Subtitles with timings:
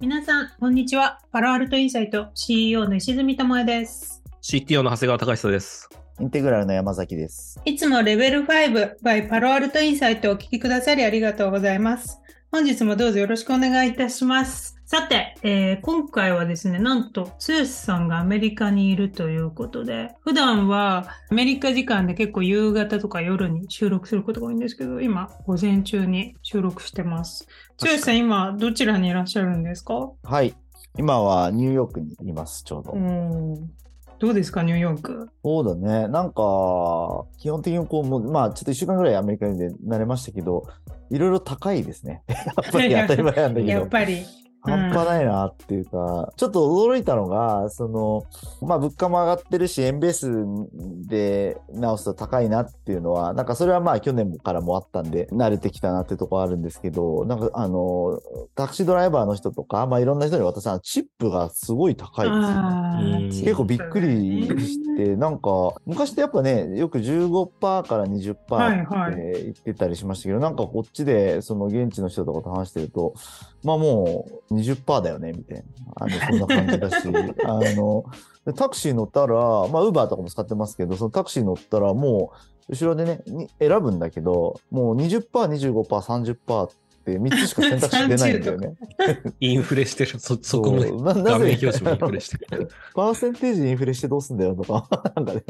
[0.00, 1.20] 皆さん、こんにちは。
[1.30, 4.22] パロアルトインサイト CEO の石積智恵です。
[4.42, 5.88] CTO の長谷川隆久です。
[6.18, 7.60] インテグラルの山崎です。
[7.64, 12.18] いつもレベル5 by パロアルトインサイトをお聞きくださりありがとうございます。
[12.50, 14.79] 本日もどうぞよろしくお願いいたします。
[14.90, 27.46] さて、えー今回はですね、なんと、剛さんがアメリカにいるということで、普段はアメリカ時間で結構夕方とか夜に収録することが多いんですけど、今、午前中に収録してます。
[27.80, 30.10] 剛さん、今、どちらにいらっしゃるんですか？
[30.24, 30.56] はい。
[30.98, 32.90] 今はニューヨークにいます、ちょうど。
[32.90, 33.70] うん。
[34.18, 35.28] どうですか、ニューヨーク？
[35.44, 36.08] そうだね。
[36.08, 40.66] なんか、基本的にこう、もうまあ、ちょっと一週間ぐらいアメリカにで慣れましたけど、
[41.12, 42.24] いろいろ高いですね。
[42.26, 42.34] や
[42.68, 43.68] っぱり当たり前なんだけど。
[43.68, 44.26] やっぱり。
[44.62, 48.24] 半端ないなっていうか、ちょっと驚いたのが、その、
[48.60, 58.20] まあ物価も上がってるし、円ベースで直すと高いなっていうのは、なんかそれはまあ去年からもあったんで、慣れてきたなってとこあるんですけど、なんかあの、
[58.54, 63.50] タクシードライバーの人とか、まあいろんな人に渡したチップがすごい高いですよね。
[63.50, 69.12] 結構びっくりして、なんか、昔ってやっぱね、よく15%から20%はいはい。
[69.12, 73.14] って言ってたりしましたけど、なんかこっちで、その現地の人とかと話してると、
[73.62, 75.64] まあもう20%だよね、みたいな。
[75.96, 77.08] あの、そんな感じだし、
[77.44, 78.04] あの、
[78.44, 82.32] でタクシー乗ったら、まあ、ウーバーとかも使ってますけど、そのタクシー乗ったらも
[82.68, 86.70] う、後ろでね、に選ぶんだけど、もう20%、25%、30%っ
[87.04, 88.74] て3つしか選択肢出ないんだよね。
[89.40, 90.18] インフレしてる。
[90.20, 91.52] そ、 そこもねななぜ？
[91.52, 91.66] インフ
[92.12, 92.68] レしてる。
[92.94, 95.42] パーセンテージインフレしてどうすんだよとか、なんかね、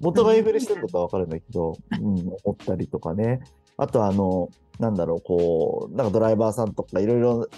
[0.00, 3.40] 元がインフレしてることはわかるんだけど、うん、思ったりとかね。
[3.76, 4.48] あとあの、
[4.80, 7.48] なんだろう、こう、なんかドライバーさんとかいろいろ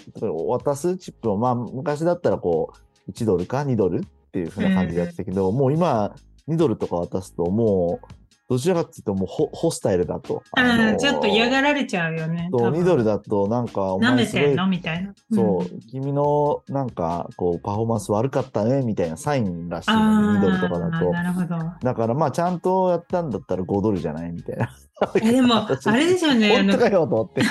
[0.47, 2.73] 渡すチップを、まあ昔だったらこ
[3.07, 6.13] う、1ドルか2ドルっていうふうな感じでやってたけど、もう今、
[6.49, 8.07] 2ドルとか渡すともう、
[8.49, 10.43] どちらかっていうともうホホスタイルだと。
[10.51, 12.49] あのーちょっと嫌がられちゃうよね。
[12.51, 13.13] そう、2ドルだ。
[13.13, 15.13] だとなんか、お舐め前すごいてんのみたいな。
[15.31, 21.11] そう、ん君のなんかこうパフォーマンス悪かったねみたいなサインらしいね、2ドルとかだあ、と。
[21.11, 21.47] なるほど。
[21.81, 24.75] だからまあちゃんとやったんだったら5ドルじゃないみたいな。
[25.21, 26.57] えでも、あれですよね。
[26.57, 27.41] あの本当かよと思って。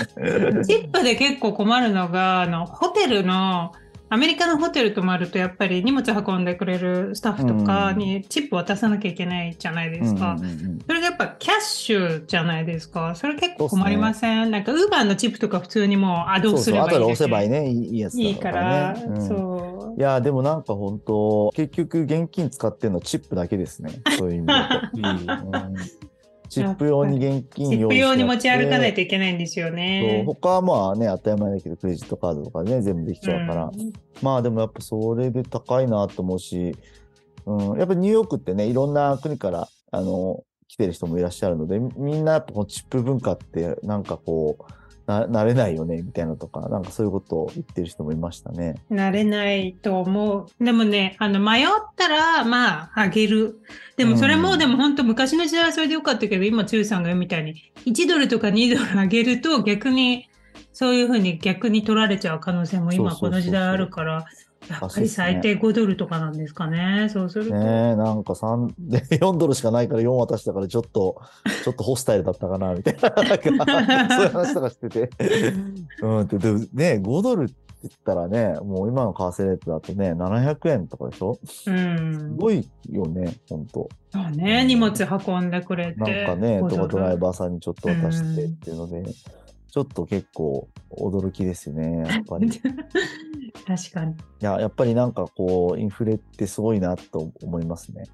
[0.65, 3.73] チップで結構困るのが、あの、ホテルの、
[4.13, 10.33] アメリカのホテル泊まるとやっぱり荷物運んでくれるスタッフとかにチップ渡さなきゃいけないじゃないですか。
[10.33, 13.15] うんうんうんうんそれがやっぱキャッシュじゃないですか。
[13.15, 19.05] それ結構困りません、なんかウーバーのチップとか普通にもうアドそうそう、すればいい後で押だけせばいいね、いいやつだいいから、ね。
[19.07, 20.01] うんそう。
[20.01, 24.03] いや、でもなんか本当、結局現金使ってるのチップだけですね。
[24.19, 24.53] そういう意味。
[24.99, 26.12] うん
[26.53, 30.23] チップ用に現金チップ用に持ち歩かないとといけないんですよそうね。
[30.27, 33.65] 他はまあね、当たり前だけど、クレジットカードとかね、全部できちゃうから。
[33.65, 36.77] うんまあでもやっぱそれで高いなと思うし、
[37.47, 44.65] うん、やっぱニューヨークってね、いろんな国から、あの、来てる人もいらっしゃるので、みみんなやっぱこのチップ文化ってなんかこう、
[45.07, 48.77] な慣れないよね、みたいなとか、なんかそういうことを言ってる人もいましたね。
[48.91, 50.65] 慣れないと思う。
[50.65, 53.61] でもね、あの、迷ったら、まあ、あげる。
[53.97, 60.29] でもそれも、うんでも本当昔の時代はそれでよかったけど、今、つゆさんが言うみたいに、1ドルとか2ドルあげると逆に、
[60.73, 64.25] そういうふうに逆に取られちゃう可能性も今この時代あるから、
[64.69, 67.09] やっぱり最低5ドルとかなんですかね。
[67.11, 67.55] そうすると。
[67.55, 71.21] ねえ、なんか3、で、4ドルしかないから4渡したからちょっと、
[71.65, 73.11] ちょっとホスタイルだったかな、みたいな。
[73.11, 75.11] なんか そういう話とかしてて。
[76.03, 81.39] うん、で、でね、5ドルって言ったらね、もう今の為替レートだとね、700円とかでしょ？
[81.67, 82.29] うんす。
[82.37, 84.93] ごいよね、本当そうね、荷物
[85.27, 85.99] 運んでくれて。
[85.99, 89.03] なんかね、5とかドライバーさんにちょっと渡してうんっていうので、
[89.73, 92.47] ちょっと結構驚きですよね、やっぱり。
[92.47, 92.51] い
[93.67, 94.15] 確かに。
[94.41, 98.05] や、やっぱりなんかこう、インフレってすごいなと思いますね。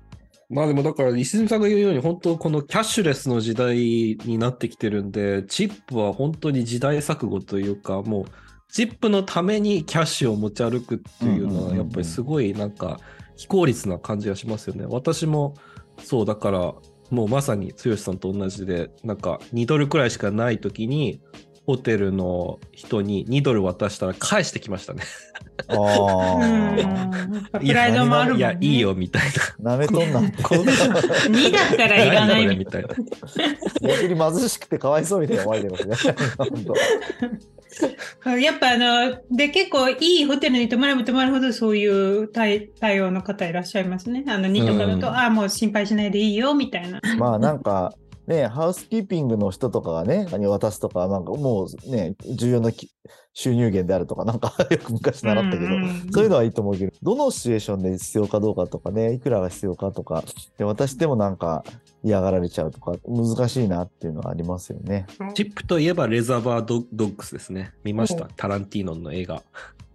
[0.49, 3.77] まあでもだから、石積さんが言うように、本当このキャッシュレスの時代
[4.25, 8.25] になってきてるんで、チップは本当に時代錯誤というか、もう、
[8.71, 13.01] チップのためにキャッシュを持ち歩くっていうのは、やっぱりすごいなんか、
[13.35, 14.87] 非効率な感じがしますよね。
[14.89, 15.55] 私も、
[16.05, 16.75] そう、だから、
[17.11, 21.21] もうまさに剛さんと同じで、なんか2ドルくらいしかない時に、
[21.69, 25.03] ホテルの人に2ドル渡したら返してきましたね。
[25.69, 27.61] あうあ、ん。
[27.61, 28.39] プライドもあるもん、ね。
[28.39, 29.23] いや、いいよ、みたい
[29.61, 29.73] な。
[29.73, 30.43] なめとんなって。
[30.43, 32.89] こんな2だったらいらないみたいな。
[33.83, 36.15] 逆に貧しくてかわいそうみたいな終わりでますね。
[36.39, 38.39] 本当な。
[38.39, 44.25] やっぱあの、で、結構いいホテルに泊まれば泊まるほどそういう対対応の方いらっしゃいますね。
[44.27, 47.03] あの、2とかだと、うんああ、もう心配しないでいいよ、みたいな。
[47.19, 47.93] まあなんか、
[48.29, 52.73] ね、ハウスキーピングの人とかがね、に渡すとか、なんかもうね、重要な
[53.39, 60.25] 収入源であるとか、なんか よく昔習ったけど、うんうんそういうのはいいと思うけど、どのシチュエーションで必要かどうかとかね、いくらが必要かとか、
[60.59, 61.63] で渡してもなんか、
[62.03, 65.07] 嫌がられちゃうとか、難しいなっていうのはありますよね。
[65.35, 67.73] チップといえばレザーバードドッグスですね。
[67.85, 69.41] 見ましおたタランティーノの映画。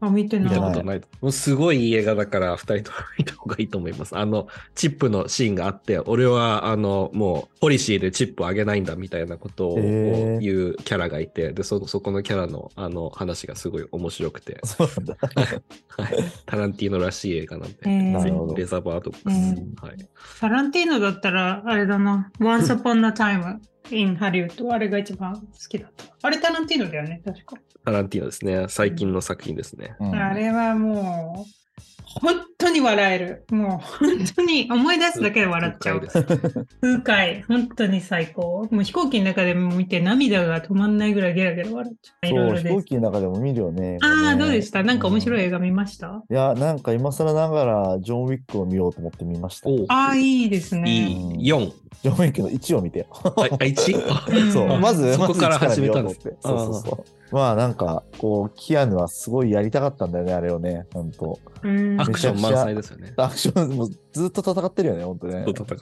[0.07, 0.49] あ、見てない。
[0.49, 1.01] 見たことない。
[1.21, 4.17] もうすごいいい映画だから、二人とも見た方がいいと思います。
[4.17, 15.17] あの、チップのシーンがあって、俺は、あの、もう、ポリシーでチップをあげないんだみたいなことを言うキャラがいて、で、そ、そこのキャラの、あの、話がすごい面白くて、そうなんだ。
[15.97, 16.17] はい。
[16.45, 19.35] タランティーノらしい映画なんで、なるほどひレザーバードッグス。
[19.35, 20.09] うんはい。
[20.39, 22.31] タランティーノだったら、あれだな。
[22.39, 23.59] Once Upon a Time
[23.91, 24.71] in Hollywood。
[24.71, 26.05] あれが一番好きだった。
[26.21, 27.57] あれタランティーノだよね、確か。
[27.85, 28.65] タランティーノですね。
[28.69, 29.95] 最近の作品ですね。
[29.99, 31.62] うんあれはもう、
[32.05, 33.45] 本当に笑える。
[33.51, 35.99] もう、本当に思い出すだけで笑っちゃう。
[35.99, 37.43] 深いです風快。
[37.47, 38.67] 本当に最高。
[38.71, 42.29] もう飛行機の中でも見て涙が止まんないぐらいゲラゲラ笑っちゃう。
[42.29, 42.67] いろいそう。
[42.67, 43.97] 飛行機の中でも見るよね。
[44.01, 44.83] ああ、ねどうでした？
[44.83, 49.69] なんか面白い映画見ました、いや、なんか今更ながら、ジョン・ウィックを見ようと思って見ました。
[49.93, 51.09] ああ、いいですいね。
[51.09, 51.51] い。
[51.51, 51.71] 4。
[52.03, 53.05] ジョン・ウィックの1を見てよ。
[53.11, 54.45] あ、あ 1?
[54.45, 57.05] うんそう、まず、そこから始めたんです一から見ようと思ってそうそうそう。
[57.33, 63.13] まあなんか、こう、キアヌはすごいやりたかったんだよね、あれをね、本当うんアクション満載ですよね。
[63.17, 65.43] アクション、もうずっと戦ってるよね、本当ね。
[65.45, 65.77] ずっと戦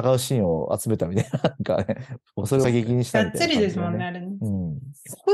[0.00, 4.04] 戦うシーンを集めたみたいな、なんかね、 もうそれを過激にしたがっつみたいな、りですもんね、。
[4.04, 4.26] あれね。
[4.40, 4.74] うん。
[4.74, 4.78] 飛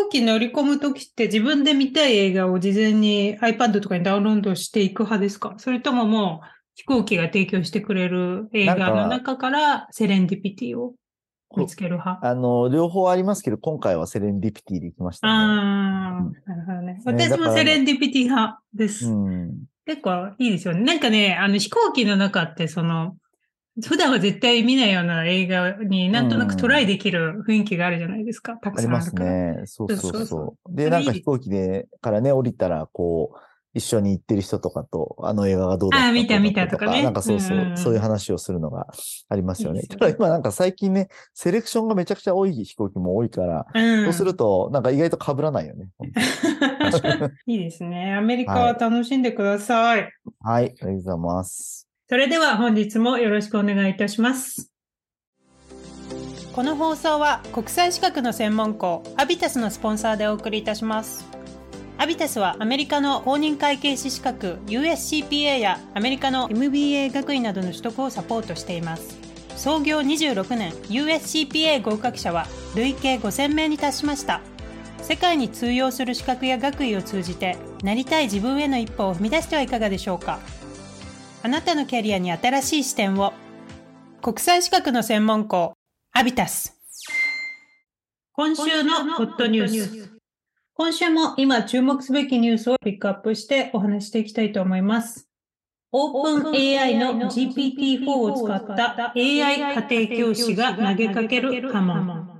[0.04, 5.54] 行機乗り込むときって自分で見たい映画を事前に iPad とかにダウンロードしていく派ですか？
[5.58, 10.94] それとももう飛行機が提供してくれる映画の中からセレンディピティを？
[11.56, 12.26] 見つける派？
[12.26, 15.32] あの、両方ありますけど、今回はセレンディピティで行きましたね。
[15.32, 16.94] ああ、うんなるほどね。
[16.94, 19.08] ね私もセレンディピティ派です。
[19.08, 19.64] うん。
[19.86, 20.82] 結構いいですよね。
[20.82, 23.16] なんかね、あの飛行機の中ってその、
[23.84, 28.56] 普段は絶対見ないような映画になんとなくトライできる雰囲気があるじゃないですか。
[28.56, 29.56] たくありますさんあるから。
[29.62, 29.66] ね。
[29.66, 30.76] そうそうそうそうそそう。
[30.76, 33.38] で、なんか飛行機で、からね、降りたら、こう、
[33.72, 38.88] 一緒に行ってる人とかと、あの映画がどうだったあ見たどうだった見たとかねなんかそうそう、うんそういう話をするのが
[39.28, 39.82] ありますよね。
[39.82, 45.88] ねただ今なんか最近ね、セレクションがめちゃくちゃ多い飛行機も多いから、うんそうすると、なんか意外と被らないよね。
[47.46, 48.14] いいですね。
[48.14, 50.10] アメリカは楽しんでください。
[50.40, 51.88] はい、ありがとうございます。
[52.08, 54.72] それでは本日もよろしくお願いいたします。
[56.52, 61.39] この放送は国際資格の専門校アビタスのスポンサーでお送りいたします。
[62.00, 69.18] アビタスはアメリカの公認会計士資格 USCPA やアメリカの MBA 学位などの取得をサポートしています。
[69.54, 74.40] 創業26年 USCPA 合格者は累計5000名に達しました。
[75.02, 80.40] 世界に通用する資格や学位を通じてなりたい自分への一歩を踏み出してはいかがでしょうか
[81.42, 83.34] あなたのキャリアに新しい視点を
[84.22, 85.74] 国際資格の専門校
[86.12, 86.78] アビタス
[88.32, 90.19] 今週のホットニュース
[90.80, 95.28] 今週も今注目すべきニュースをピックアップしてお話していきたいと思います。
[95.92, 102.30] オープン AI の GPT-4 を使った AI 家庭教師が投げかける波紋。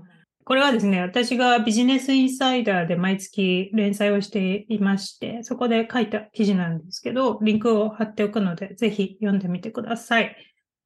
[0.43, 10.35] これはですね、私がビジネスインサイダーで毎月連載をしていまして、そこで書いた記事なんですけど、リンクを貼っておくので、ぜひ読んでみてください。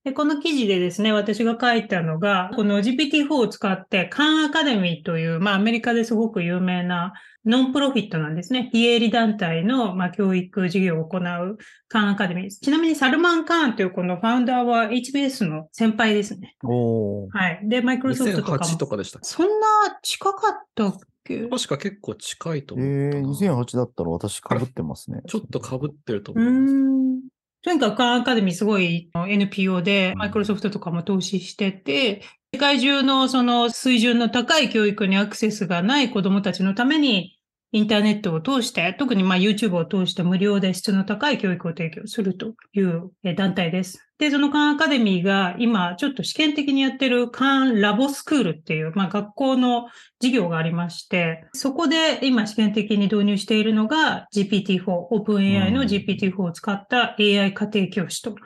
[0.05, 7.15] でこの記事でですね、私が書いたのが、この GPT-4 を使って、カンアカデミーという、まあアメリカですごく有名な
[7.47, 8.69] ノンプロフィットなんですね。
[8.71, 11.57] 非営利団体の、まあ、教育事業を行う
[11.89, 12.61] カンアカデミーです。
[12.61, 16.55] ちなみにサルマン・カーンというこのファウンダーは HBS の先輩ですね。
[16.63, 17.29] おー。
[17.31, 17.61] はい。
[17.65, 18.59] で、マイクロソフトとかも。
[18.59, 19.67] 2008とかでしたそんな
[20.03, 21.49] 近かったっけ？
[21.49, 23.35] 確か結構近いとえ思う。
[23.35, 25.23] ー、2008だったら私被ってますね。
[25.27, 26.75] ちょっと被ってると思います。
[27.65, 27.69] ん。
[27.69, 37.34] とにかくカンアカデミーすごい NPO でうんマイクロソフトとかも投資してて、世界中のその水準の高い教育にアクセスがない子供たちのために
[37.75, 44.09] インターネットを通して、特にまあ YouTube を通して無料で質の高い教育を提供するという団体です。
[44.17, 49.89] で、そのカンアカデミーが今ちょっと試験的にやってるカンラボスクールっていう、まあ学校の
[50.21, 58.37] 事業がありまして、そこで今試験的に導入しているのが GPT-4、OpenAI の GPT-4 を使った AI 家庭教師と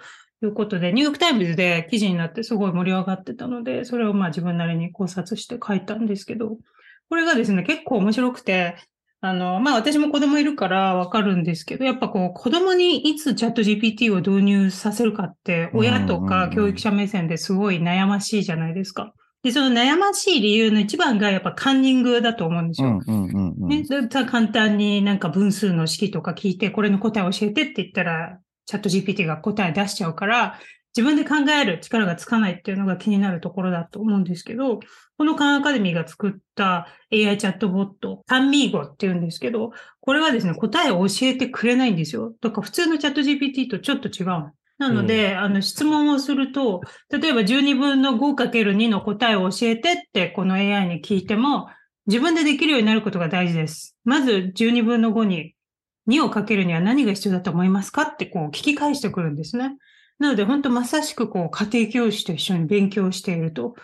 [0.42, 6.56] いうことで、ニューヨークタイムズで記事になってすごい盛り上がってたので、それをまあ自分なりに考察して書いたんですけど、
[7.10, 8.76] これがですね、結構面白くて、
[9.20, 19.14] あの、まあ私も子供いるからわかるんですけど、やっぱこう子供にいつチャット GPT を導入させるかって、親とか教育者目線ですごい悩ましいじゃないですか。
[19.42, 23.00] で、その悩ましい理由の一番がやっぱカンニングだと思うんですよ。
[23.68, 23.84] ね、
[24.26, 30.60] 簡単になんか分数の式とか聞いて、これの答えを教えてって言ったら、チャット GPT が答え出しちゃうから、
[30.96, 34.80] 自分で考える力がつかないっていうのが気になるところだと思うんですけど、
[35.18, 42.32] このカンアカデミーが作った AI チャットボット、タンミーゴっていうんですけど、これはですね、答えを教えてくれないんですよ。
[42.40, 44.52] だから普通のチャット GPT とちょっと違う。
[44.78, 51.68] なので、あの質問をすると、例えば12分の 5×2 の答えを教えてってこの AI に聞いても、
[52.06, 53.96] 自分でできるようになることが大事です。
[54.04, 55.54] まず12分の5に
[56.08, 58.02] 2をかけるには何が必要だと思いますか？
[58.02, 59.76] ってこう聞き返してくるんですね。
[60.20, 63.74] なので本当まさしくこう家庭教師と一緒に勉強していると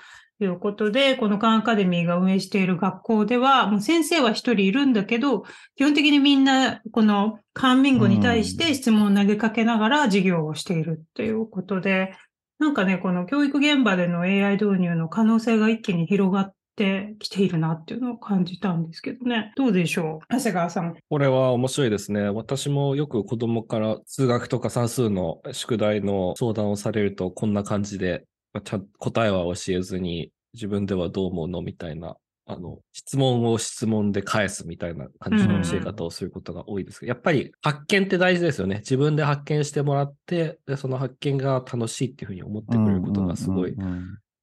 [0.40, 5.44] いうことで、このカンアカデミーが運営している学校では、もう先生は一人いるんだけど、
[5.76, 12.14] 基本的にみんなこのカンミンゴに対して質問を投げかけながら授業をしているということで、
[12.58, 19.52] なんかね、この教育現場での AI 導入の可能性が一気に広がってきているなっていうのを感じたんですけどね。
[19.56, 20.94] どうでしょう長谷川さん。
[21.08, 22.30] これは面白いですね。
[22.30, 28.24] 私もよく子供から数学とか算数の宿題の相談をされると、こんな感じで、
[28.60, 38.76] ちゃん答えは教えずに、自分ではどう思うのみたいな、あの、質問を質問で返すみたいな感じの教え方をすることが多いですけど、やっぱり発見って大事ですよね。
[38.76, 43.74] 自分で発見してもらって、でその発見が楽しいっていうふうに思ってくれることがすごい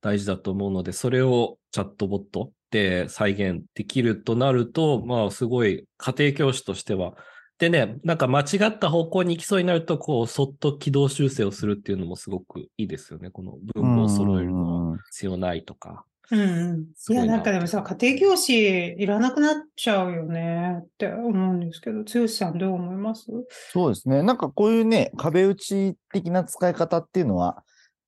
[0.01, 7.13] 大事だと思うので、それをチャットボットで再現できるとなると、まあ、すごい家庭教師としては、
[7.61, 13.29] でね、なんか間違った方向に行きそうになると、こう、そっと軌道修正をするっていうのもすごくいいですよね。
[13.29, 16.03] この文法を揃えるのは必要ないとか。
[16.31, 16.43] うんう
[16.77, 17.13] ん。
[17.13, 23.27] いや、ななんかでもさ、家庭教師いらなくなっちゃうよねって思うんですけど、剛さんどう思います？
[23.73, 24.23] そうですね。
[24.23, 27.63] なんかこういうね、壁打ち的な使い方っていうのは、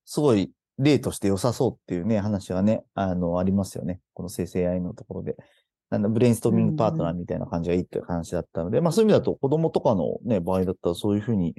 [0.05, 3.99] すごい例として良さそうっていうね、話がね、あの、ありますよね。
[4.15, 5.35] この生成 AI のところで。
[5.93, 11.53] なんだブレインストーミングパートナーみたいな感じがいいっていう話だったので、まあそういう意味だと子供とかのね、場合だったらそういうふうに、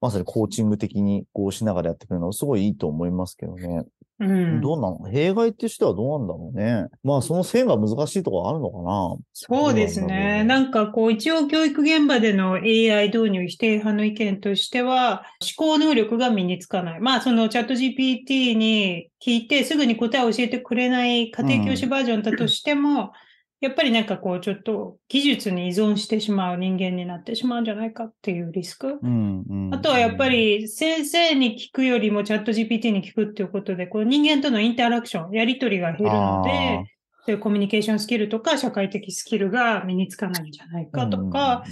[0.00, 3.82] まさにコーチング的にこうしながらやってくるのはすごいいいと思いますけどね。
[4.20, 4.60] うん。
[4.60, 6.86] どうなの弊害ってしてはどうなんだろうね。
[7.02, 9.16] まあその線が難しいところあるのかな。
[9.32, 10.06] そうですね。
[10.06, 17.00] ねなんかこう、一応教育現場での AI 導入否定派の意見としては、思考能力が身につかない。
[17.00, 23.12] まあ、そのチャット GPT に聞いてすぐに答えを教えてくれない家庭教師バージョンだとしても、
[23.60, 28.98] やっぱりなんかこう、ちょっと技術に依存してしまう人間になってしまうんじゃないかっていうリスク。
[29.02, 29.74] うん、うん。
[29.74, 36.84] あとはやっぱり先生に聞くよりもチャット GPT に聞くっていうことで、こう人間とのインタラクション、やりとりが減るので、
[37.26, 41.64] そういうコミュニケーションスキルとか社会的スキルが身につかないんじゃないかとか、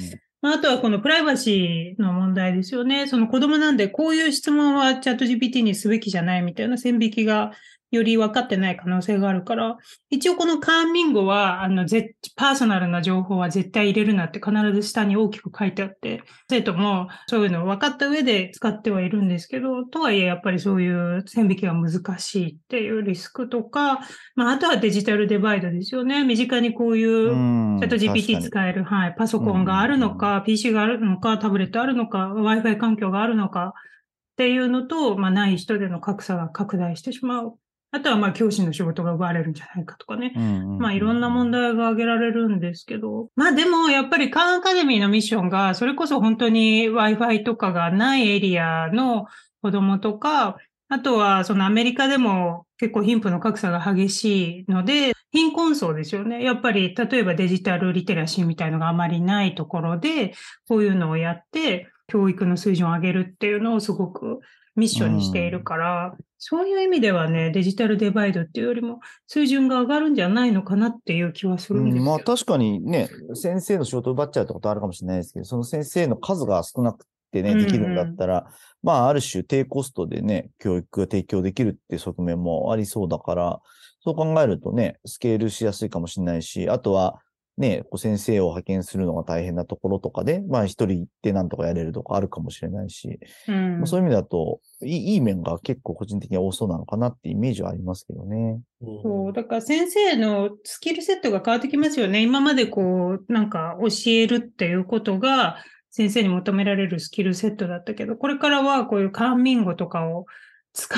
[0.43, 3.07] ああとはこのプライバシーの問題ですよね。
[3.07, 7.53] その子供なんでこういう質問はチャット GPT にすべきじゃないみたいな線引きが
[7.91, 9.77] より分かってない可能性があるから、
[10.11, 24.01] 一応このカーミンゴは、あの、ぜパーソナルな情報は絶対入れるなって必ず下に大きく書いてあって、生徒もそういうのを分かった上で使ってはいるんですけど、とはいえやっぱりそういう線引きが難しいっていうリスクとか、
[24.35, 26.25] まああとはデジタルデバイドですよね。
[26.25, 37.59] 身近にこういううんチャット GPT 使える、はい、パソコンがあるのか、PC があるのか、タブレットあるのか、Wi-Fi 環境があるのかっていうのと、まあ、ない人での格差が拡大してしまう。
[37.91, 40.33] あとは、まあ、教師の仕事が奪われるんじゃないかとかね。
[40.79, 43.31] まあ、いろんな問題が挙げられるんですけど。
[43.35, 49.27] まあ、でも、やっぱりカンアカデミーのミッションが、それこそ本当に Wi-Fi とかがないエリアの
[49.63, 50.59] 子供とか、
[50.91, 56.43] あとは、そのアメリカでも結構貧富の格差が激しいので、貧困層ですよね。
[56.43, 60.33] やっぱり、例えばデジタルリテラシーみたいのがあまりないところで、
[60.69, 64.41] こういうのをやって、教育の水準を上げるっていうのをすごく
[64.77, 72.03] ミッションにしているから、そういう意味ではね、デジタルデバイドっていうよりも、水準が上がるんじゃないのかなっていう気はするんですよ。
[72.03, 78.47] うんまあ確かにね、先生の仕事を奪っちゃうってことはあるかもしれないですけど、その先生の数が少なくてね、うんうんできるんだったら、
[78.83, 83.61] まあある種低コストでね、教育が提供できるっていう側面もありそうだから、
[84.01, 87.21] そう考えるとね、スケールしやすいかもしれないし、あとは
[87.59, 98.61] ね、こう先生を派遣するのが大変なところとかで、まあ一人行ってなんとかやれるとかあるかもしれないし、うんまあ、そういう意味だといい、いい面が結構個人的には多そうなのかなってイメージはありますけどね。
[98.81, 102.23] そう、だから先生のスキルセットが変わってきますよね。
[102.23, 105.57] 今までこう、なんか教えるっていうことが
[105.91, 110.27] 先生に求められるスキルセットだったけど、これからはこういうカンミンゴとかを
[110.75, 110.97] 使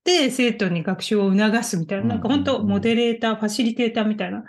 [0.00, 4.44] って生徒に学習を促すみたいな、なんか本当モデレーター、ファシリテーターみたいな、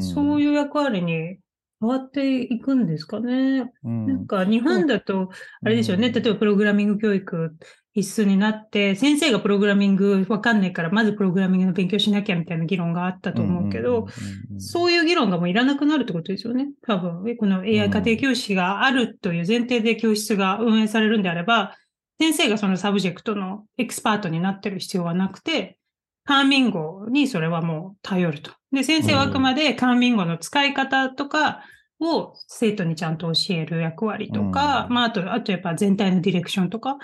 [0.00, 1.38] そういう役割に
[1.80, 3.72] 変わっていくんですかね。
[3.84, 4.06] うん。
[4.06, 5.30] なんか日本だと、
[5.64, 6.12] あれですよね、うん。
[6.12, 7.56] 例えばプログラミング教育
[7.94, 14.06] 必須になって、先生がプログラミングわかんないから、まずプログラミングの勉強しなきゃみたいな議論があったと思うけど、
[14.58, 16.68] そういう議論がもういらなくなるってことですよね。
[16.82, 21.74] 多分、この AI 家庭教師があるという前提で教室が運営されるんであれば、
[22.20, 25.78] 先生がその subject のエキスパートになってる必要はなくて、
[26.26, 28.50] Khanmigo にそれはもう頼ると。
[28.72, 31.62] で、先生はあくまで Khanmigo の使い方とか
[31.98, 36.98] を生徒にちゃんと教える役割とか、うんまあ、あと、あとやっぱ全体のディレクションとか、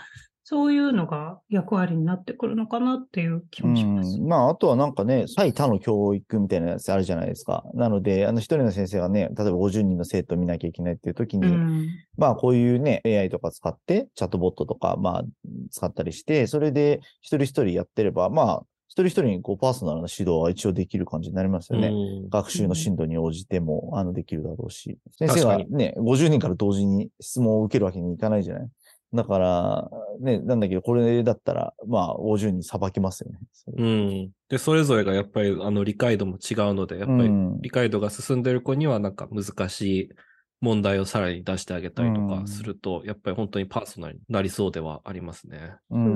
[0.48, 4.16] そういうのが役割になってくるのかなっていう気もします。
[4.16, 7.64] うん、まあ、あとはなんかね、最多の教育みたいなやつあるじゃないですか。
[7.74, 15.24] なので、あの、一人の先生がね、例えば50人の生徒を見なきゃいけないっていう時に、うんまあ、こういうね、AI とか使って、チャットボットとか、まあ、
[15.72, 21.88] 使ったりして、それで一人一人やってれば、まあ、一人一人にこうパーソナルな指導は一応できる感じになりますよね。
[21.88, 24.96] うん学習の進度に応じても、あの、できるだろうし。
[25.18, 28.68] 先生がね、50人から同時に質問を受けるわけにいかないじゃない
[29.16, 33.38] だから、ね、なんだけど、これだったら、まあ、50人さばきますよね。
[33.76, 34.30] うん。
[34.48, 40.08] で、それぞれがやっぱり、あの、理解度も違うので、やっぱりうん理解度が進んでる子には、なんか難しい
[40.60, 45.74] 問題をさらに出してあげたりとかうんすると、やっぱり本当にパーソナルになりそうではありますね。
[45.90, 46.14] うん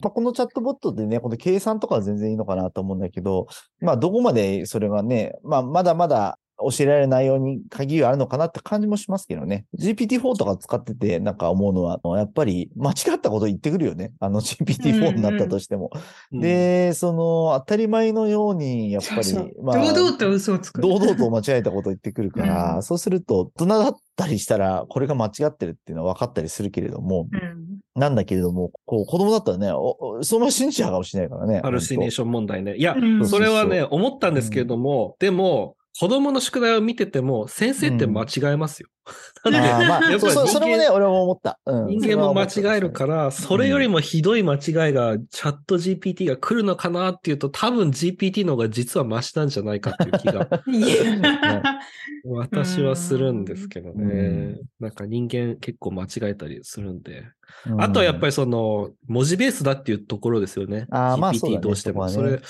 [0.00, 3.46] まあ、このチャットボットでね、この計算とかは全然いいのかなと思うんだけど、
[3.80, 9.66] まあ、どこまでそれがね、まあ、まだまだ教えられる内容に鍵があるのかなって感じもしますけどね。
[9.78, 14.12] GPT-4 とか使ってて、なんか思うのは、やっぱり間違ったこと言ってくるよね。
[14.20, 15.90] あの GPT-4 になったとしても。
[16.32, 20.80] うん、で、その、当たり前のように、やっぱり、そうそうまあ、堂々と嘘をつく。
[20.80, 31.60] 堂々と間違えたこと言ってくるから、うんそうすると、大人だったりしたら、これが間違ってるっていうのは分かったりするけれども、うんなんだけれども、こう、子供だったらね、そのまま信じちゃうかもしれないからね。
[31.62, 32.76] ハルシネーション問題ね。
[32.76, 38.88] いや、うんそれはね、思ったんですけれども、でも、子供の宿題を見てても、先生って間違えますよ。
[39.44, 41.58] あ なんでーまあ、やっぱりそれもね、俺も思った。
[41.64, 44.60] うん人間も間違えるから、それよりもひどい間違い
[44.92, 50.48] がチャット GPT が来るのかなっていうと、多分 GPT の方が実はマシなんじゃないかっていう気が
[52.28, 54.58] 私はするんですけどうんね。
[54.78, 57.24] なんか人間結構間違えたりするんで。
[57.68, 60.86] うんあとはやっぱりその文字ベースだっていうところですよね。
[60.90, 62.08] あーまあそうねどうしても。
[62.08, 62.40] それ、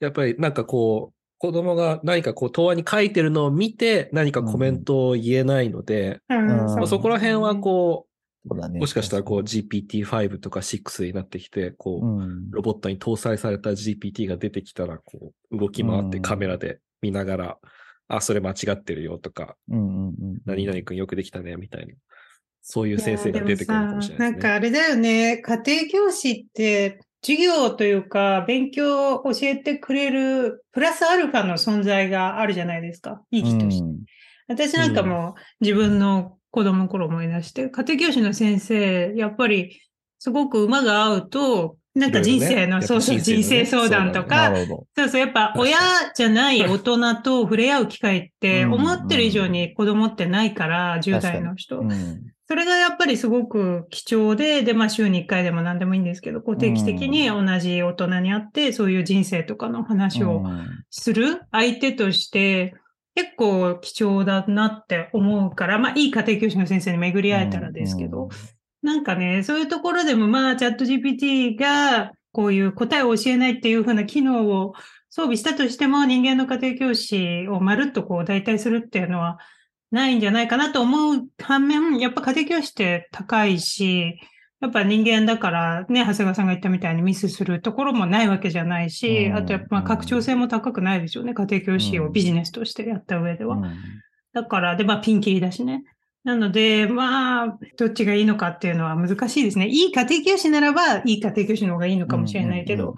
[0.00, 8.06] やっぱりなんかこう、子供が何かこう、答案に書いてるのを見て何かコメントを言えないので、うんまあそこら辺はこ
[8.44, 12.50] う、もしかしたらこう GPT-5 とか6になってきて、こう、うん。
[12.50, 16.22] ロボットに搭載された GPT が出てきたら、こう、動き回ってうん。
[16.22, 17.58] カメラで見ながら、
[18.08, 21.94] あ、それ間違ってるよとか、うんうんうん何々くんよくできたね、みたいな。
[22.60, 24.50] そういう先生が出てくるかもしれなんないですね。
[24.50, 33.22] かあれだよね、家庭教師って授業というか勉強を教えてくれるプラスアルファの存在があるじゃないですか。
[33.30, 33.88] 生きとして。
[34.48, 39.80] 私なんかも自分の子供の頃思い出して、家庭教師の先生、やっぱり
[40.18, 43.42] すごく馬が合うと、なんか人生の、そうそう、人生のね。
[43.42, 44.52] 人生相談となか。
[44.96, 45.76] そうそう、やっぱ親
[46.14, 48.72] じゃない大人と触れ合う機会ってうん。
[48.74, 51.80] 思ってる以上に子供ってないから、10代の人。
[51.80, 60.42] うんそれがやっぱりすごく貴重で、で、まあ週に1回でも何でもいいんですけど、こう定期的に同じ大人に会って、そういう人生とかの話を
[60.90, 62.74] する相手として、
[63.14, 68.30] 結構貴重だなって思うから、まあいい家庭教師の先生に巡り会えたらですけど、
[68.82, 74.72] なんかね、そういうところでもまあチャット GPT がこういう答えを教えないっていう風な機能を
[75.08, 79.38] 装備したとしても人間の家庭教師をまるっとこう代替するっていうのは
[79.90, 84.18] ないんじゃないかなと思う反面、やっぱ家庭教師って高いし、
[84.60, 93.56] やっぱ人間だからね、長谷川さんが言ったみたいにミスするところもないわけじゃないし、うんあとやっぱまあ拡張性も高くないですよね、家庭教師をビジネスとしてやった上では。
[93.56, 93.72] うん
[94.32, 95.82] だから、で、まあ、ピンキリだしね。
[96.22, 99.68] なので、まあ、どっちがいいのかっていうのは難しいですね。
[99.68, 102.94] いい家庭教師ならば、いい家庭教師の方がいいのかもしれないけど、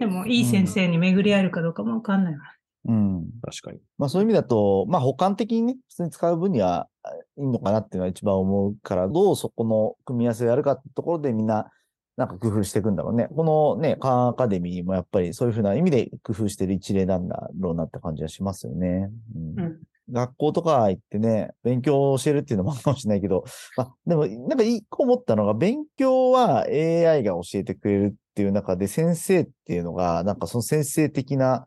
[0.00, 2.40] でも、いい先生に巡り合えるかどうかもわかんないわ。
[2.86, 3.24] うん。
[3.42, 3.78] 確かに。
[3.98, 6.88] まあそういう意味だと、まあ補完的にね、普通に使う分には
[7.36, 11.70] いいのかなっていうのは一番思うから、どうそこの組み合わせをやるかってところでみんな、
[12.16, 13.28] なんか工夫していくんだろうね。
[13.34, 19.10] このね、カーンアカデミーもやっぱりそういうふうな意味で工夫してる一例なんだろうなって感じはしますよね。
[19.34, 19.78] うんうん
[20.10, 23.44] 学校とか行ってね、勉強を教えるっていうのもあるかもしれないけど、
[23.76, 31.66] まあ、でも、なんか一個思ったのが、勉強は AI が教えてくれるっていう中で、先生っていうのが、なんかその先生的な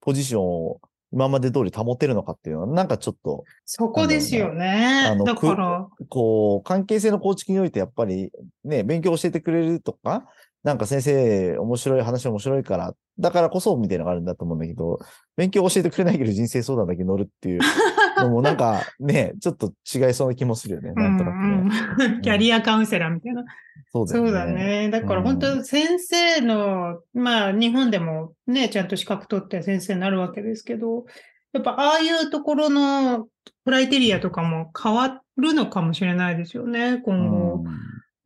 [0.00, 0.80] ポジションを
[1.12, 5.08] 今まで通り保てるのかっていうのは、なんかちょっと、そこですよね。
[5.08, 5.14] あ。
[5.14, 8.30] のだから、こう、関係性の構築において、やっぱり
[8.64, 10.26] ね、勉強教えてくれるとか、
[10.62, 15.00] なんか先生、面白い話面白いから、だからこそみたいなのがあるんだと思うんだけど、
[15.36, 17.60] 勉強教えてくれないけど人生相談だけ乗るっていう
[18.24, 21.32] のもなんかね、ちょっと違いそうな気もするよね、なんとな
[22.16, 23.44] く キャリアカウンセラーみたいな。
[23.92, 24.28] そうだよね。
[24.28, 24.90] そうだね。
[24.90, 31.06] だからうん本当先生の、まあ日本でもね、ちゃんと資格取って先生になるわけですけど、
[31.52, 33.26] やっぱああいうところの
[33.64, 37.64] クライテリアとかも変わるのかもしれないですよね、今後。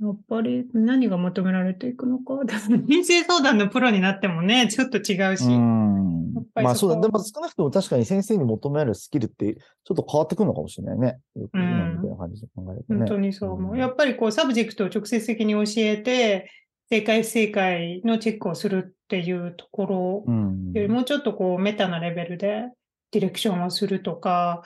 [0.08, 2.40] やっぱり何が求められていくのか？
[2.86, 5.44] 人生相談のプロになってもね、ちょっと違うし。
[5.46, 5.94] うん
[6.34, 7.00] やっぱりまあそうだ。
[7.00, 11.18] でも少なくとも確かに先生に求めるスキルってちょっと変わってくるのかもしれないね。
[11.36, 12.98] よく今みたいな感じで考えるとね。
[12.98, 13.74] 本当にそう思う。
[13.74, 16.50] んやっぱりこう subject を直接的に教えて、
[16.90, 22.64] 正解不正解のチェックをするっていうところうんよりもうちょっとこうメタなレベルで
[23.12, 24.62] ディレクションをするとか、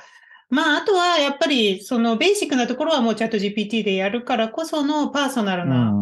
[0.50, 5.92] まああとはやっぱりそのベーシックなところはもうチャット GPT でやるからこそのパーソナルな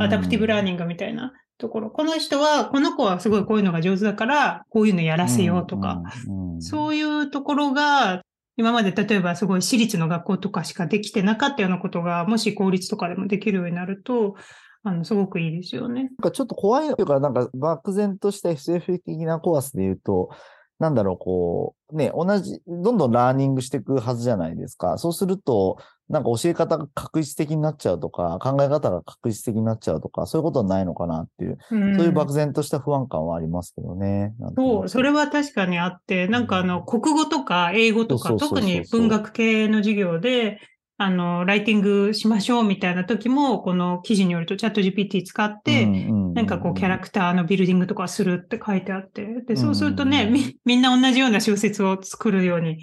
[0.00, 8.22] adaptive learning みたいなところ、この人は、この子はすごいこういうのが上手だから、こういうのやらせようとか、うん、そういうところが、
[8.58, 14.34] 今まで例えばすごい私立の学校とかしかできてなかったようなことが、もし公立とかでもできるようになると、
[14.82, 16.04] あの、すごくいいですよね。
[16.04, 20.30] なんかちょっと怖いというか、なんか漠然とした SF 的なコースで言うと、
[20.78, 24.98] なんだろう、こう、ね、同じ、どんどん learning していくはずじゃないですか。
[24.98, 34.34] そうすると、なんか教え方が確実的になっちゃうとか、考え方が確実的になっちゃうとか、そういうことはないのかなっていう、うんそういう漠然とした不安感はありますけどね。
[34.56, 40.60] そう、それは確かにあって、なんかあの、国語とか英語とか、特に文学系の授業で、
[40.98, 52.78] あの、ライティングしましょうみたいな時も、この記事によるとチャット GPT 使って、なんかこうキャラクターのビルディングとかするって書いてあって、で、そうするとね、うんみ、みんな同じような小説を作るように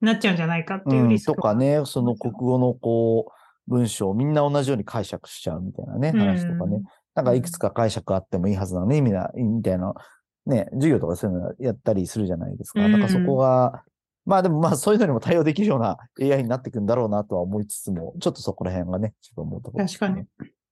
[0.00, 1.32] なっちゃうんじゃないかっていうリスク。
[1.32, 3.32] がとかね、その国語のこう、
[3.70, 6.20] 文章をみんな同じように解釈しちゃうみたいなね、うん。
[6.20, 6.82] 話とかね。
[7.14, 9.92] なんかいくつか解釈あってもいいはずなのに、みな、みたいな、
[10.46, 12.84] ね、授業とかそういうのやったりするじゃないですか。
[12.84, 12.92] うん。
[12.92, 13.82] なんかそこが、
[14.28, 20.26] まあでもまあそういうのにも対応できるような AI になっていくんだろうなとは思いつつも、ちょっとそこら辺がね、ちょっと思うところね、確かに。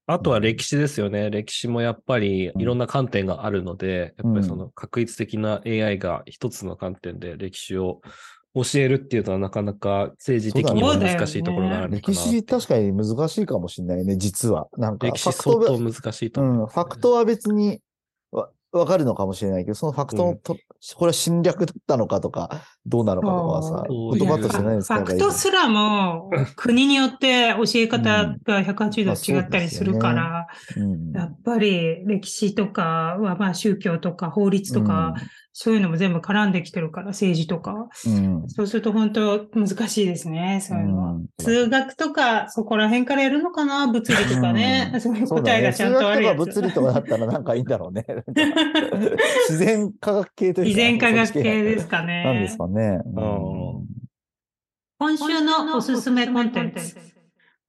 [0.07, 1.31] あとは歴史ですよね。
[1.31, 8.03] 歴史もやっぱりいろんな観点があるので、うんやっぱりその確率的な AI が一つの観点で歴史を
[8.55, 12.15] 教えるっていうのはなかなか政治的にも難しいところがあるのか歴な。
[12.15, 14.69] 史確かに難しいかもしれないね、実は。
[14.77, 17.81] なんか、歴史相当難しいとうん、ファクトは別に
[18.77, 20.57] わわかるのかもしれないけど、そのファクトのと、
[20.95, 24.97] これは侵略だったのかとか、どうなのかとかはさ、言葉として何ですか。
[24.97, 31.13] ファクトすらも国によって教え方が180まあ度違ったりするから、うん。
[31.13, 35.15] やっぱり歴史とかはまあ宗教とか法律とか、
[35.59, 37.89] そういうのも全部絡んできてるから、政治とか。
[38.05, 41.11] うん、うんそうすると本当難しいですね、そういうのは。
[41.13, 44.91] うん数学とか、そこら辺からやるのかな物理とかね。
[44.93, 45.27] うん そういう。
[45.27, 46.53] 答えがちゃんとあるやつ。
[46.53, 48.05] 数学とか物理とかだったらなんかいいんだろうね。
[49.49, 50.69] 自然科学系というか。
[50.69, 52.25] 自然科学系でですかね。
[52.25, 53.01] なんですかね。
[53.07, 53.97] うん
[54.99, 56.99] 今週のおすすめコンテンツ。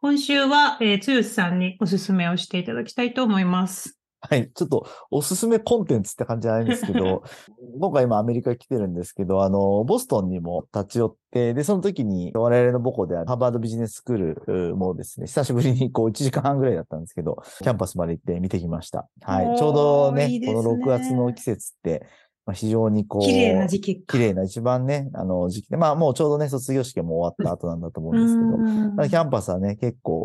[0.02, 3.97] 今週は、えー、つよしさんにおすすめをしていただきたいと思います。
[4.20, 4.52] はい。
[4.54, 7.24] ちょっと、おすすめコンテンツって感じじゃないんですけど、
[7.80, 19.08] 僕は今アメリカ来てるんですけど、あの、ボストンにも立ち寄って、で、その時に我々の母校であるハーバードビジネススクールもですね、久しぶりにこう1時間半ぐらいだったんですけど、キャンパスまで行って見てきました。
[19.22, 19.58] はい。
[19.58, 22.08] ちょうどねいいねこの6月の季節って、
[22.48, 24.14] まあ、非常にこう、綺麗な時期か。
[24.18, 30.17] 綺麗な一番ね、あの時期で、まあもうちょうどね、卒業式も終わった後なんだと思うんですけど、キャンパスはね、結構、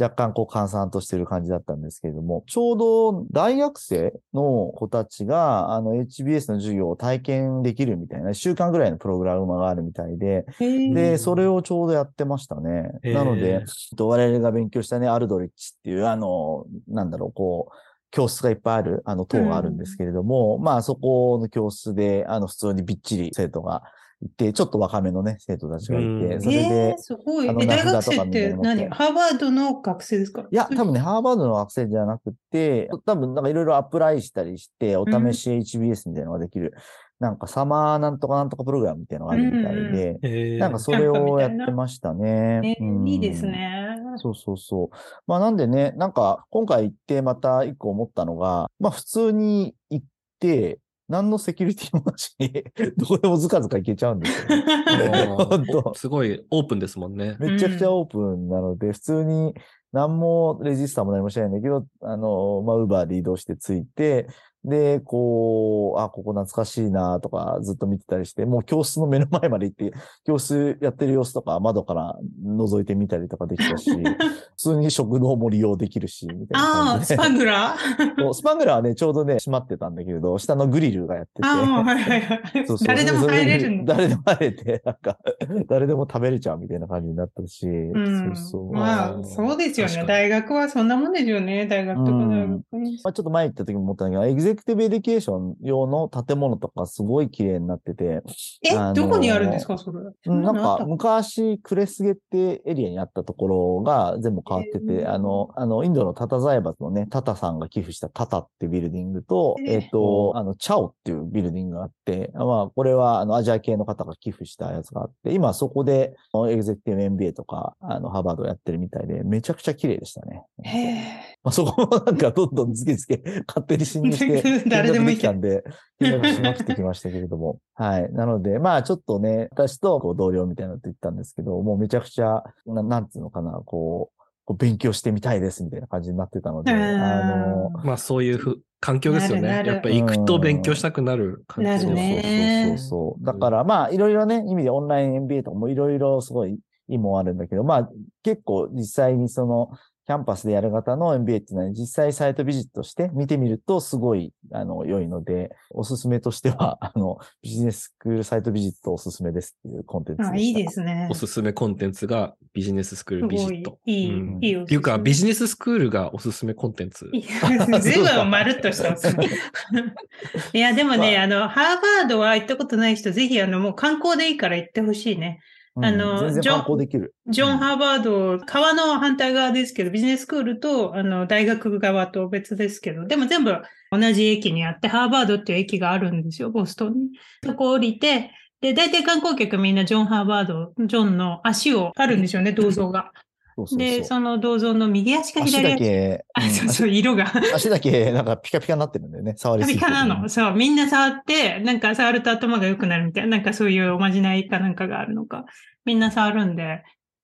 [0.00, 12.90] 若干こう閑散としてる感じだったんですけれども、ちょうど大学生の子たちが、あの HBS の授業を体験できるみたいな、1週間ぐらいのプログラムがあるみたいで、で、それをちょうどやってましたね。
[13.04, 13.60] なので、えっ
[13.96, 17.74] と我々が勉強したね、アルドリッチっていう、あの、なんだろう、こう、
[18.10, 23.82] 教室がいっぱいある、あの、塔があるんですけれども、まあ、そこの教室で、あの、普通にびっちり生徒が
[24.22, 26.42] いて、ちょっと若めのね、生徒たちがいて、うん。
[26.42, 27.48] それでえー、すごい。
[27.48, 28.88] あのえ、大学生って何？
[28.88, 30.42] ハーバードの学生ですか？
[30.42, 36.74] いや、多分ね、ハーバードの学生じゃなくて、多分なんかいろいろアプライしたりして、お試し HBS みたいなのができる、
[37.18, 40.58] なんかサマーなんとかなんとかプログラムみたいなのがあるみたいで、へー。
[40.58, 42.76] なんかそれをやってましたね。
[42.78, 43.08] えーうん。
[43.08, 43.98] いいですね。
[44.18, 44.96] そうそうそう。
[45.26, 50.06] まあなんでね、なんか今回行ってまた一個思ったのが、まあ普通に行っ
[50.38, 52.64] て、何のセキュリティもなしに、
[52.96, 57.36] どこでもずかずか行けちゃうんですよすごいオープンですもんね。
[57.38, 59.54] めちゃくちゃオープンなので、普通に
[59.92, 64.26] 何もレジスターも何もしないんだけど、あの、まあ、ウーバーで移動して着いて、
[64.64, 69.92] で、こう、あ、ここ懐かしいなとかずっと見てたりして、もう教室の目の前まで行って、
[70.24, 77.02] 教室やってる様子とか窓から覗いてみたりとかできたし、 普通に食堂も利用できるし、みたいなああ。
[77.02, 77.74] スパグラ？
[78.18, 81.48] そうスパングラ ーはね、ちょうどね、閉まってたんだけれど、下のグリルがやってて。
[81.48, 82.40] ああ、はいはいはい。
[82.66, 83.94] そうそう誰でも入れるんだ。
[83.94, 85.18] 誰でも入れて、なんか、
[85.66, 88.72] 誰でも食べれちゃうみたいな感じになったし、うんそうそう。
[88.72, 90.04] まあ、そうですよね。
[90.06, 91.66] 大学はそんなもんですよね。
[91.66, 92.98] 大学とか大学ね。
[93.02, 98.22] まあ、ちょっと前行った時も思ったんだけど、 executive education 用の建物とかすごい綺麗になってて、
[98.62, 99.98] え、あのーどこにあるんですか、それ。
[100.26, 116.14] うんなんか昔 Kresge ってエリアにあったところが全部変わってて、へーあの、あの、インドのタタ財閥のね、タタさんが寄付したタタってビルディングと、へーえっ、と、あの、チャオっていうビルディングがあって、まあ、これはあのアジア系の方が寄付したやつがあって、今そこで
[116.50, 120.44] エグゼクティブ MBA とか、あの、ハーバードやってるみたいで、めちゃくちゃ綺麗でしたね。
[120.62, 121.38] へえ。
[121.42, 125.64] まあ、そこもなんかどんどんズケズケ勝手に侵入して、 誰でもいい見学できたんで、
[126.00, 127.58] 見学しまくってきましたけれども。
[127.74, 128.12] はい。
[128.12, 139.42] なので、まあちょっとね、私とこう同僚みたいなのと言ったんですけど、もうめちゃくちゃ、ななんつうのかな、こう、こう勉強してみたいですみたいな感じになってたので、うんあの、まあそういうふ環境ですよね。
[139.42, 143.24] なるなるやっぱり行くと勉強したくなる環境なるそうそうねそうそうそう。
[143.24, 146.54] だからまあいろいろね、意味でオンライン MBA とかもいろいろすごい
[146.88, 147.90] いいもんあるんだけど、まあ
[148.24, 149.70] 結構実際にその、
[150.12, 160.34] キャンパスでやる型の MBA っていうのは実際サイトビジットして見てみるとすごい、あの、良いので、おすすめとしては、 あの、ビジネススクールサイトビジットおすすめですっていうコンテンツでした。
[160.34, 161.14] あ、いいですねお。
[161.14, 163.78] すすめコンテンツがビジネススクールビジット。
[163.86, 164.64] いい、うんいいよ。
[164.64, 167.08] っていうか、ビジネススクールがおすすめコンテンツ。
[167.10, 169.24] いや全部まるっとしたおすすめ。
[170.52, 175.40] いや、でもね、あの、ハーバードは行ったことない人、ぜひ、あの、もう観光でいいから行ってほしいね。
[175.76, 177.14] うんあの全然ジョン観光できる。
[177.28, 183.56] ジョン・うんハーバード、川の反対側ですけど、ビジネススクールと、あの、大学側と別ですけど、でも全部
[183.90, 186.98] 同じ駅にあって、ハーバードっていう駅があるんですよ、ボストンに。
[187.44, 188.30] そこ降りて、
[188.60, 193.12] で、大体観光客みんなジョン・ハーバード、ジョンの足をあるんですよね、銅像が。
[193.56, 195.72] そうそうそうで、その銅像の右足か足左足。
[195.72, 197.26] だけ、 あ、うんそうそう、色が。
[197.36, 199.34] 足足だけなんかピカピカになってるんだよね。
[199.36, 199.84] 触りカすぎて。
[199.84, 200.28] ピカなの。
[200.28, 205.44] そう、みんな触って、なんか触ると頭が良くなるみたいな、なんかそういうおまじないかなんかがあるのか。
[205.84, 206.82] みんな触るんで、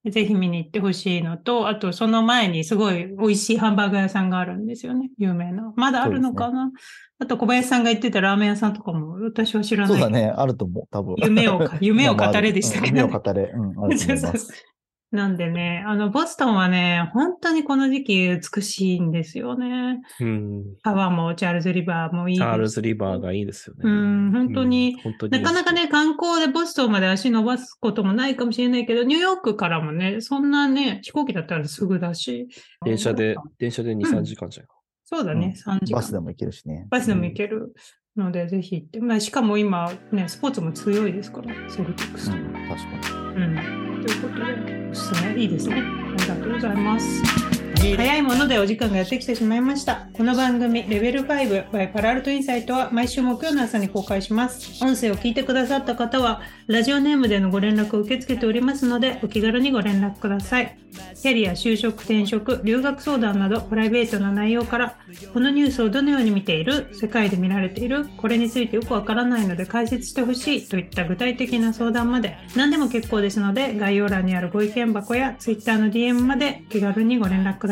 [0.09, 5.09] ぜひ見に行ってほしいのと、あとその前にすごい美味しいハンバーガー屋さんがあるんですよね。
[5.17, 5.73] 有名な。
[5.75, 6.71] まだあるのかな、
[7.19, 9.99] あと小林さんが言ってたラーメン屋さんとかも私は知らない。
[9.99, 10.33] そうだね。
[10.33, 10.83] あると思う。
[10.89, 11.15] 多分。
[11.17, 13.51] 夢をか 夢を語れでしたけどねうん夢を語れ。
[13.53, 14.65] うん、あると思い そうそうます。
[15.11, 20.01] なんでね、あの、ボストンはね、本当にこの時期美しいんですよね。
[20.19, 20.63] うん。
[20.83, 22.45] 川もチャールズリバーもいいです。
[22.45, 23.81] チャールズリバーがいいですよね。
[23.85, 32.47] うん、本当に、うん、本当になかなかね、観光でボストンまで足伸ばすこともないかもしれないけど、ニューヨークからもね、そんなね、飛行機だったらすぐだし。
[32.85, 34.67] 電車で、電車で2、3時間じゃん。
[35.05, 35.97] そうだね、3時間。
[35.97, 36.85] バスでも行けるしね。
[36.91, 37.73] バスでも行ける
[38.15, 38.99] ので、ぜひ行って。
[38.99, 42.37] まあ、しかも今、ね、スポーツも強いですから、セルティックスと。
[42.37, 43.43] うん、確かに。
[43.43, 44.05] うん。
[44.05, 45.75] ということで、おすすめいいですね。
[45.75, 47.58] ありがとうございます。
[47.79, 50.09] 早いものでお時間がやってきてしまいました。
[50.11, 54.83] この番組、レベル5 by パラルトインサイトは毎週木曜の朝に公開します。
[54.83, 60.77] 音声を聞いてくださった方は、ラジオネームでのご連絡を受け付けておりますので、お気軽にご連絡ください。
[61.21, 64.97] キャリア、就職、転職、留学相談など、プライベートな内容から、
[65.33, 77.68] このニュースをどのように見ている、世界で見られている、これについてよくわからないので解説してほしいといった具体的な相談まで、何でも結構ですので、概要欄にあるご意見箱や Twitter の DM まで気軽にご連絡ください。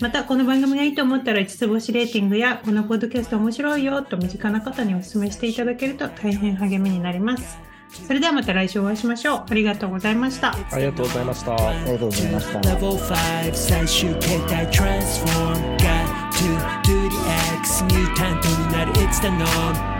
[0.00, 7.58] また、この番組がいいと思ったら5つ星レーティングや、このポッドキャスト面白いよと身近な方にお勧めしていただけると大変励みになります。
[8.06, 9.44] それではまた来週お会いしましょう。
[9.50, 10.54] ありがとうございました。
[10.70, 11.54] ありがとうございました。
[11.54, 12.60] ありがとうございました。
[12.60, 17.16] Level 5最終形態 Transform Got to do the
[17.58, 19.99] X ミュータントになる It's the norm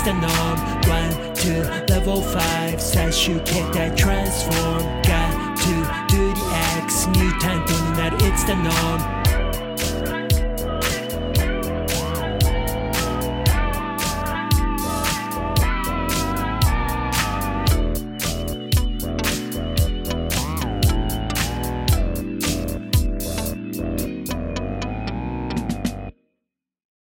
[0.00, 0.56] It's the norm
[0.88, 5.72] One, two, level 5最終形態 Transform Got to
[6.08, 6.40] do the
[6.84, 9.19] X ミュータントになる It's the norm